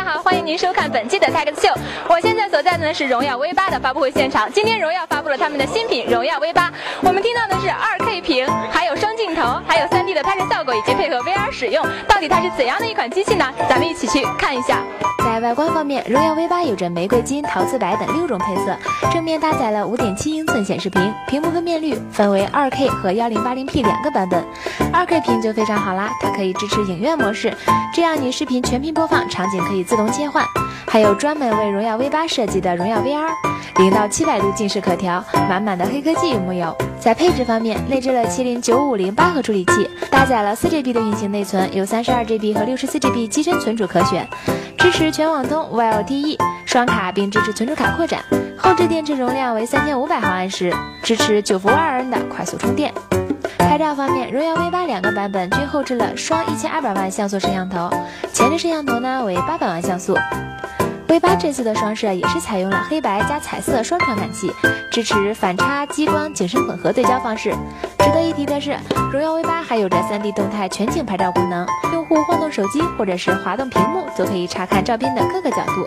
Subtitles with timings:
[0.00, 1.68] 大家好，欢迎您收看本期的 Tech 秀。
[2.08, 4.50] 我现在所在的呢是荣耀 V 八的发布会现场。
[4.50, 8.46] 今天荣耀发布了他们的新品荣耀 V 八，我们听到的是 2K 屏，
[11.60, 11.86] 使用。
[12.08, 13.44] 到底它是怎样的一款机器呢？
[13.68, 14.82] 咱们一起去看一下。
[15.22, 18.74] 在外观方面，荣耀 V 八有着玫瑰金、陶瓷白等六种配色，
[19.12, 24.42] 正面搭载了五点七英寸显示屏，屏幕分辨率分为二 K 和幺零八零 P 两个版本。
[24.90, 27.54] 二 K 屏就非常好啦，它可以支持影院模式，
[27.94, 30.42] 这样你视频全屏播放，场景可以自动切换。
[30.92, 33.28] 还有专门为荣耀 V 八设计的荣耀 VR，
[33.76, 36.76] 零到七百度近视可调，满满的黑科技有木有？
[36.98, 44.28] 在配置方面，内置了麒麟九五零八核处理器，搭载了四 GB 的运行内存，有三十二 GB 和六十四 GB 机身存储可选。
[44.78, 48.24] 支持全网通、无 LTE 双卡，并支持存储卡扩展。
[48.58, 52.92] 后置电池容量为三千五百毫安时，支持九伏二 N 的快速充电。
[53.56, 57.88] 拍照方面，荣耀 V 八两个版本均后置了双一千二百万像素摄像头，
[58.32, 60.16] 前置摄像头呢为八百万像素。
[61.10, 64.48] V 八这次的双摄也是采用了黑白加彩色双传感器，
[64.92, 67.50] 支持反差、激光、景深混合对焦方式。
[67.98, 68.78] 值得一提的是，
[69.10, 75.84] 荣耀 V 八还有着 3D 动态全景拍照功能，用户晃动手机或者是滑动屏幕，就可以查看照片的各个角度。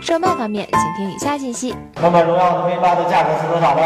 [0.00, 1.76] 售卖方面，请听以下信息。
[2.00, 3.82] 那么荣耀 V 八的价格是多少呢？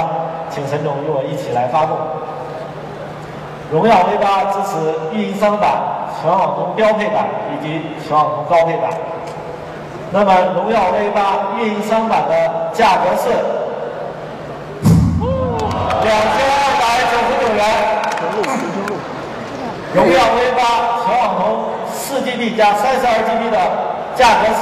[0.50, 1.96] 请陈总与我一起来发布。
[3.72, 5.82] 荣耀 V 八支持运营商版、
[6.22, 8.92] 全网通标配版以及全网通高配版。
[10.10, 13.28] 那么荣耀 V 八运营商版的价格是
[16.02, 17.60] 两千二百九十九元。
[19.94, 20.60] 荣耀 V 八
[21.04, 21.44] 全网通
[21.92, 23.58] 四 GB 加三十二 GB 的
[24.16, 24.60] 价格是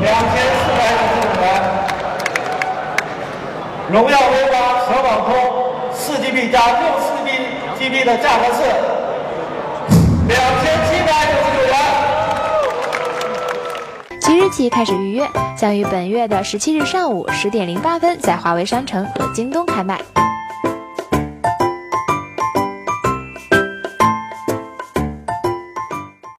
[0.00, 1.46] 两千四百九十九元。
[3.92, 4.54] 荣耀 V 八
[4.88, 5.30] 全网通
[5.94, 7.06] 四 GB 加六四
[7.78, 8.89] GB 的价格是
[14.30, 20.00] 即日起开始预约，将于本月的十七日上午十点零八分在华为商城和京东开卖。